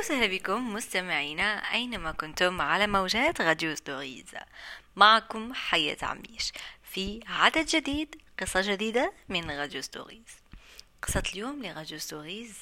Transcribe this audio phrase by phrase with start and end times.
[0.00, 4.24] وسهلا بكم مستمعينا أينما كنتم على موجات Radio Stories
[4.96, 10.42] معكم حياة عميش في عدد جديد قصة جديدة من Radio Stories
[11.02, 12.58] قصة اليوم ل Radio Stories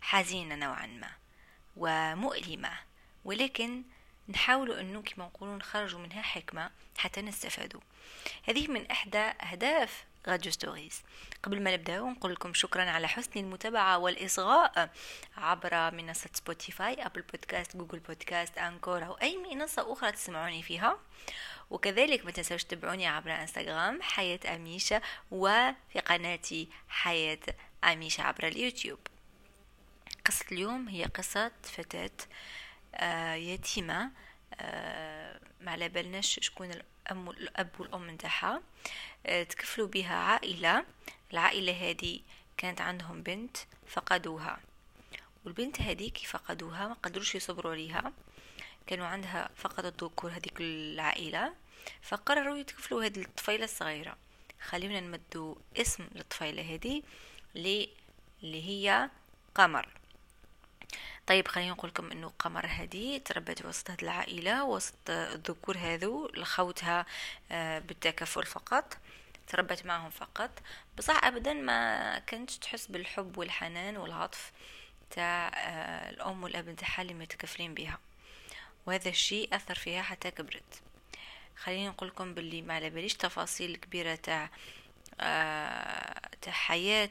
[0.00, 1.10] حزينة نوعا ما
[1.76, 2.72] ومؤلمة
[3.24, 3.82] ولكن
[4.28, 7.80] نحاول أنه كما نقولون نخرجوا منها حكمة حتى نستفادوا.
[8.44, 11.02] هذه من إحدى أهداف Radio Stories
[11.42, 14.90] قبل ما نبدأ نقول لكم شكرا على حسن المتابعة والإصغاء
[15.36, 20.98] عبر منصة Spotify Apple Podcast Google Podcast Anchor أو أي منصة أخرى تسمعوني فيها.
[21.70, 27.38] وكذلك ما تنسوش تتابعوني عبر انستغرام حياة أميشة وفي قناتي حياة
[27.84, 28.98] أميشة عبر اليوتيوب.
[30.26, 32.10] قصة اليوم هي قصة فتاة
[32.94, 34.10] آه يتيمة
[34.60, 36.70] آه ما على بالناش شكون
[37.10, 38.62] الأم الأب والأم نتاعها
[39.24, 40.84] تكفلوا بها عائلة.
[41.32, 42.20] العائلة هذه
[42.56, 44.60] كانت عندهم بنت فقدوها.
[45.44, 48.12] والبنت هذيك فقدوها ما قدروش يصبروا عليها.
[48.86, 51.54] كانوا عندها فقط الذكور هذيك العائلة.
[52.02, 54.16] فقرروا يتكفلوا هذه الطفيلة الصغيرة.
[54.60, 57.02] خلينا نمدوا اسم للطفيلة هذه
[57.56, 57.88] اللي
[58.42, 59.10] هي
[59.54, 59.88] قمر.
[61.26, 67.06] طيب خلينا نقول لكم إنه قمر هذه تربت وسط هذه العائلة وسط الذكور هذو لخوتها
[67.52, 68.96] آه، بالتكفل فقط
[69.46, 70.50] تربت معهم فقط.
[70.98, 74.52] بصح ابدا ما كانتش تحس بالحب والحنان والعطف
[75.10, 77.98] تاع آه، الأم والأب نتاعها اللي متكفلين بها
[78.86, 80.82] وهذا الشيء أثر فيها حتى كبرت.
[81.56, 84.50] خليني نقول لكم باللي ما على باليش تفاصيل كبيرة تاع
[85.20, 87.10] آه، تاع حياة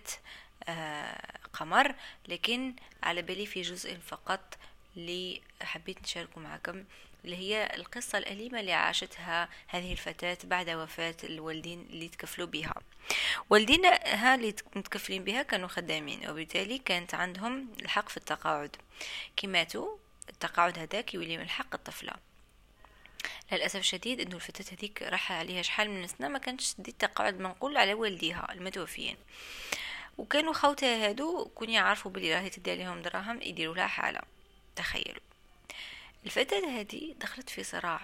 [1.59, 1.95] قمر
[2.27, 4.57] لكن على بالي في جزء فقط
[4.97, 6.83] اللي حبيت نشاركه معكم
[7.25, 12.73] اللي هي القصة الأليمة اللي عاشتها هذه الفتاة بعد وفاة الوالدين اللي تكفلوا بها.
[13.49, 18.75] والدينها اللي متكفلين بها كانوا خدامين وبالتالي كانت عندهم الحق في التقاعد.
[19.35, 19.97] كي ماتوا
[20.29, 22.13] التقاعد هذاك يولي من حق الطفلة.
[23.51, 27.77] للأسف الشديد أنه الفتاة هذيك راح عليها شحال من سنة ما كانتش تدي التقاعد منقول
[27.77, 29.17] على والديها المتوفيين.
[30.17, 34.21] وكانوا خوتها هادو كون يعرفوا بلي راهي تدي عليهم دراهم يديروا لها حالة.
[34.75, 35.23] تخيلوا.
[36.25, 38.01] الفتاة هذه دخلت في صراع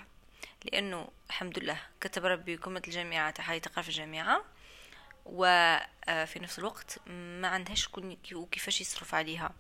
[0.64, 4.46] لأنه الحمد لله كتب ربي قمة الجامعة تحاي تقرأ في الجامعة.
[5.26, 7.90] وفي آه، نفس الوقت ما عندهاش
[8.52, 9.52] كيفاش يصرف عليها.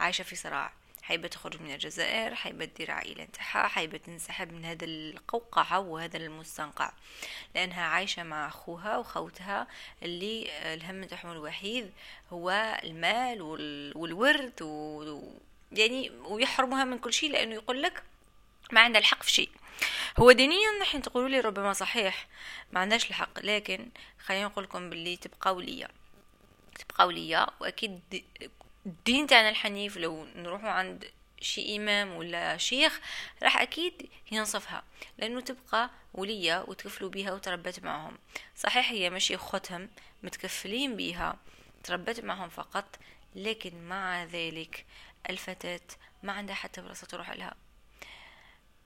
[0.00, 0.72] عايشة في صراع.
[1.02, 6.92] حيبة تخرج من الجزائر حيبة تدير عائلة نتاعها حيبة تنسحب من هذا القوقعة وهذا المستنقع.
[7.54, 9.66] لأنها عايشة مع أخوها وخوتها
[10.02, 11.92] اللي الهم نتاعهم الوحيد
[12.32, 13.42] هو المال
[13.94, 15.22] والورد و...
[15.72, 18.02] يعني ويحرمها من كل شيء لأنه يقول لك
[18.72, 19.50] ما عندها الحق في شيء.
[20.20, 22.26] هو دينيا نحن تقولوا لي ربما صحيح
[22.72, 23.88] ما عندهاش الحق لكن
[24.24, 25.88] خلينا نقول لكم باللي تبقى ولية
[26.78, 28.00] تبقى ولية وأكيد
[28.86, 31.10] الدين تاعنا الحنيف لو نروحوا عند
[31.40, 33.00] شي إمام ولا شيخ
[33.42, 34.82] راح أكيد ينصفها
[35.18, 38.18] لأنه تبقى ولية وتكفلوا بيها وتربت معهم.
[38.56, 39.88] صحيح هي ماشي أخوتهم
[40.22, 41.36] متكفلين بيها
[41.84, 42.96] تربت معهم فقط
[43.34, 44.86] لكن مع ذلك
[45.30, 45.80] الفتاة
[46.22, 47.54] ما عندها حتى بلاصة تروح لها.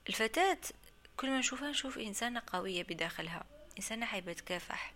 [0.09, 0.57] الفتاة
[1.17, 3.43] كل ما نشوفها نشوف إنسانة قوية بداخلها
[3.77, 4.93] إنسانة حيبة تكافح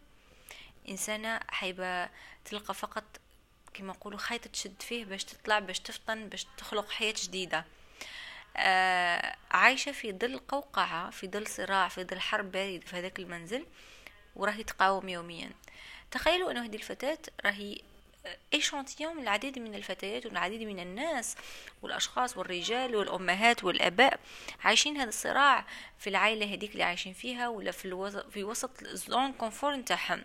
[0.90, 2.10] إنسانة حيبة
[2.46, 3.04] تلقى فقط
[3.74, 7.66] كما نقولوا خيط تشد فيه باش تطلع باش تفطن باش تخلق حياة جديدة.
[8.58, 13.66] آه عايشة في ظل قوقعة في ظل صراع في ظل حرب باردة في هذاك المنزل
[14.36, 15.52] وراهي تقاوم يوميا.
[16.12, 17.82] تخيلوا أنه هذه الفتاة راهي
[18.54, 21.36] إيشانتيون العديد من الفتيات والعديد من الناس
[21.82, 24.20] والأشخاص والرجال والأمهات والآباء
[24.64, 25.66] عايشين هذا الصراع
[26.00, 30.24] في العائلة هذيك اللي عايشين فيها ولا في, الوسط في وسط الزون كونفور نتاعهم.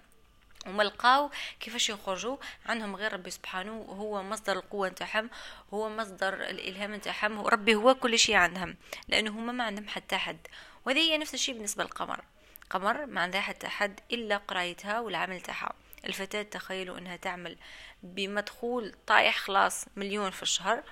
[0.66, 5.30] وما لقاو كيفاش يخرجوا عندهم غير ربي سبحانه هو مصدر القوة نتاعهم
[5.74, 8.76] هو مصدر الإلهام نتاعهم ربي هو كل شيء عندهم
[9.08, 10.46] لأنه هما ما عندهم حتى حد.
[10.86, 12.24] وهذه هي نفس الشيء بالنسبة للقمر.
[12.70, 15.72] قمر ما عندها حتى حد إلا قرايتها والعمل تاعها.
[16.04, 17.56] الفتاة تخيلوا أنها تعمل
[18.02, 20.82] بمدخول طايح خلاص مليون في الشهر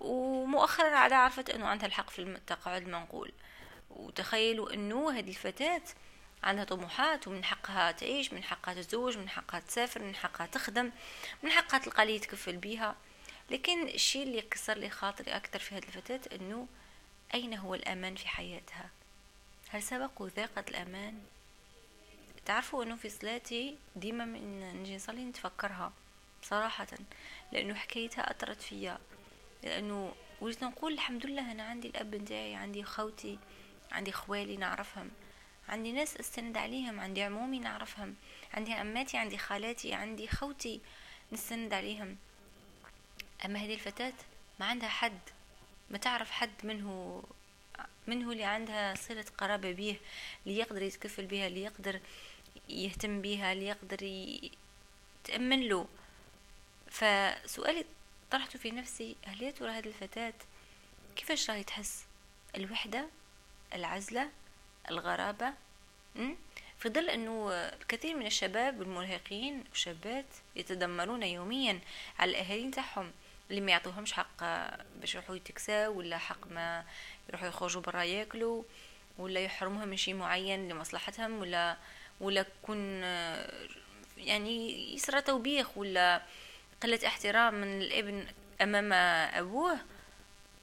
[0.00, 3.32] ومؤخرا عاد عرفت أنه عندها الحق في التقاعد المنقول.
[3.90, 5.82] وتخيلوا أنه هذه الفتاة
[6.42, 10.90] عندها طموحات ومن حقها تعيش من حقها تتزوج من حقها تسافر من حقها تخدم
[11.42, 12.96] من حقها تلقى لي يتكفل بيها.
[13.50, 16.66] لكن الشيء اللي كسر لي خاطري أكثر في هذه الفتاة أنه
[17.34, 18.90] أين هو الأمان في حياتها؟
[19.68, 21.22] هل سبق وذاقت الأمان؟
[22.46, 25.92] تعرفوا أنه في صلاتي ديما من نجي نصلي نتفكرها
[26.42, 26.86] صراحة
[27.52, 28.98] لأنه حكايتها أثرت فيا.
[29.62, 33.38] لأنه وليت نقول الحمد لله أنا عندي الأب نتاعي عندي خوتي
[33.92, 35.10] عندي خوالي نعرفهم.
[35.70, 38.14] عندي ناس استند عليهم عندي عمومي نعرفهم
[38.54, 40.80] عندي عماتي عندي خالاتي عندي خوتي
[41.32, 42.16] نستند عليهم.
[43.44, 44.12] أما هذه الفتاة
[44.60, 45.18] ما عندها حد
[45.90, 47.22] ما تعرف حد منه
[48.06, 49.96] منه اللي عندها صلة قرابة بيه
[50.46, 52.00] اللي يقدر يتكفل بها اللي يقدر
[52.68, 55.88] يهتم بها اللي يقدر يتأمن له.
[56.90, 57.84] فسؤالي
[58.30, 60.34] طرحته في نفسي هل يا ترى هذه الفتاة
[61.16, 62.04] كيفاش راهي تحس؟
[62.56, 63.08] الوحدة؟
[63.74, 64.30] العزلة؟
[64.90, 65.52] الغرابة
[66.78, 71.80] في ظل أنه الكثير من الشباب والمراهقين والشابات يتدمرون يوميا
[72.18, 73.12] على الأهالين تاعهم
[73.50, 74.44] اللي ما يعطوهمش حق
[75.00, 76.84] باش يروحوا يتكساو ولا حق ما
[77.28, 78.62] يروحوا يخرجوا برا ياكلوا
[79.18, 81.76] ولا يحرموهم من شيء معين لمصلحتهم ولا
[82.20, 83.02] ولا كون
[84.16, 86.22] يعني يصرى توبيخ ولا
[86.82, 88.26] قلة احترام من الابن
[88.62, 89.78] أمام أبوه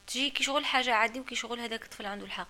[0.08, 2.48] تجي كي شغل حاجة عادي وكي شغل هذاك الطفل عنده الحق.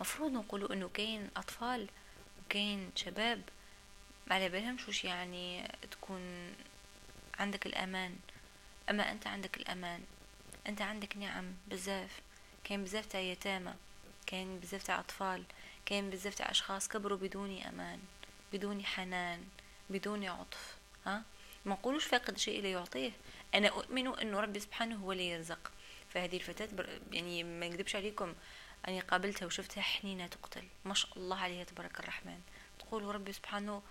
[0.00, 1.88] مفروض نقولوا إنه كاين أطفال
[2.46, 3.42] وكاين شباب
[4.30, 6.52] على بالهمش وش يعني تكون
[7.38, 8.16] عندك الأمان.
[8.90, 10.00] أما أنت عندك الأمان
[10.66, 12.20] أنت عندك نعم بزاف.
[12.64, 13.74] كاين بزاف تاع يتامى
[14.26, 15.42] كاين بزاف تاع أطفال
[15.86, 17.98] كاين بزاف تاع أشخاص كبروا بدون أمان
[18.52, 19.44] بدون حنان
[19.90, 20.76] بدون عطف
[21.06, 21.22] ها؟
[21.64, 23.12] ما نقولوش فاقد شيء لا يعطيه.
[23.54, 25.72] أنا أؤمن إنه ربي سبحانه هو اللي يرزق.
[26.14, 26.68] فهذه الفتاة
[27.12, 28.34] يعني ما نكذبش عليكم.
[28.88, 30.64] أني قابلتها وشفتها حنينة تقتل.
[30.84, 32.40] ما شاء الله عليها تبارك الرحمن.
[32.78, 33.82] تقول ربي سبحانه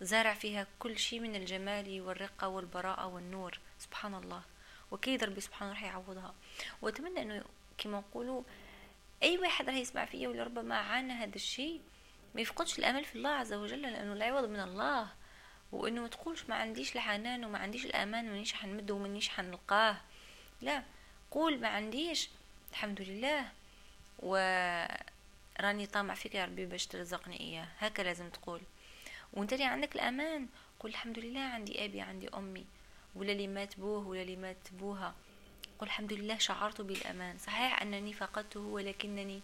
[0.00, 3.58] زارع فيها كل شيء من الجمال والرقة والبراءة والنور.
[3.78, 4.42] سبحان الله.
[4.90, 6.34] وكيد ربي سبحانه راح يعوضها.
[6.82, 7.44] وأتمنى أنه
[7.78, 8.42] كما نقولوا
[9.22, 11.80] أي واحد راح يسمع فيا ولربما عانى هذا الشيء
[12.34, 15.08] ما يفقدش الأمل في الله عز وجل لأنه العوض من الله.
[15.72, 19.96] وإنه ما تقولش ما عنديش الحنان وما عنديش الأمان مانيش حنمده ومانيش حنلقاه.
[20.60, 20.82] لا
[21.30, 22.28] قول ما عنديش.
[22.70, 23.52] الحمد لله.
[24.22, 27.68] وراني طامع فيك يا ربي باش ترزقني إياه.
[27.78, 28.60] هكا لازم تقول.
[29.32, 30.46] وأنت اللي عندك الأمان.
[30.80, 32.66] قول الحمد لله عندي أبي عندي أمي.
[33.14, 35.14] ولا اللي مات بوه ولا اللي مات بوها.
[35.78, 37.38] قل الحمد لله شعرت بالأمان.
[37.38, 39.40] صحيح أنني فقدته ولكنني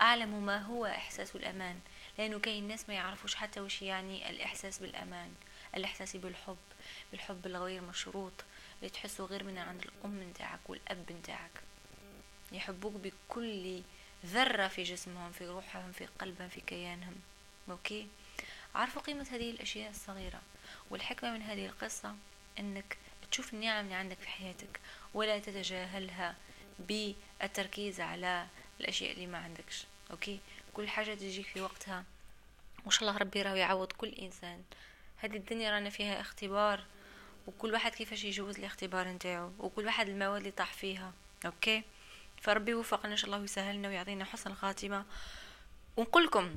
[0.00, 1.80] أعلم ما هو إحساس الأمان.
[2.18, 5.34] لأنه كاين ناس ما يعرفوش حتى وش يعني الإحساس بالأمان.
[5.76, 6.56] الإحساس بالحب.
[7.10, 8.32] بالحب الغير مشروط.
[8.78, 11.50] اللي تحسه غير من عند الأم نتاعك والأب نتاعك.
[12.52, 13.82] يحبوك بكل
[14.26, 17.14] ذرة في جسمهم في روحهم في قلبهم في كيانهم.
[17.70, 18.06] Okay؟
[18.74, 20.40] عارفوا قيمة هذه الأشياء الصغيرة.
[20.90, 22.14] والحكمة من هذه القصة
[22.58, 22.96] أنك
[23.30, 24.80] تشوف النعم اللي عندك في حياتك
[25.14, 26.34] ولا تتجاهلها
[26.78, 28.46] بالتركيز على
[28.80, 29.84] الأشياء اللي ما عندكش.
[30.10, 30.40] Okay؟
[30.74, 32.04] كل حاجة تجيك في وقتها.
[32.84, 34.62] وإن شاء الله ربي راه يعوض كل إنسان.
[35.16, 36.84] هذه الدنيا رانا فيها اختبار
[37.46, 41.12] وكل واحد كيفاش يجوز الاختبار نتاعو وكل واحد المواد اللي طاح فيها.
[41.46, 41.82] Okay؟
[42.46, 45.04] فربي يوفقنا إن شاء الله ويسهلنا ويعطينا حسن الخاتمة.
[45.96, 46.54] ونقول لكم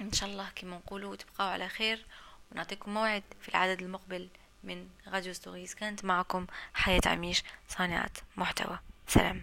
[0.00, 2.04] إن شاء الله كما نقولوا تبقاو على خير.
[2.52, 4.28] ونعطيكم موعد في العدد المقبل
[4.64, 5.74] من Radio Stories.
[5.74, 8.78] كانت معكم حياة عميش صانعة محتوى.
[9.08, 9.42] سلام.